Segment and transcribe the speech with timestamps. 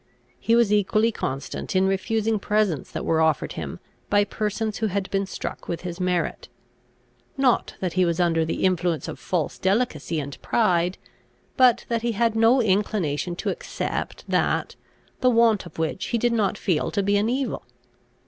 [0.39, 5.07] He was equally constant in refusing presents that were offered him by persons who had
[5.11, 6.49] been struck with his merit;
[7.37, 10.97] not that he was under the influence of false delicacy and pride,
[11.55, 14.75] but that he had no inclination to accept that,
[15.19, 17.61] the want of which he did not feel to be an evil.